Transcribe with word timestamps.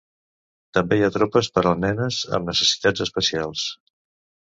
També 0.77 0.97
hi 0.99 1.03
ha 1.07 1.11
tropes 1.17 1.49
per 1.57 1.63
a 1.71 1.73
nenes 1.81 2.17
amb 2.37 2.49
necessitats 2.53 3.05
especials. 3.07 3.67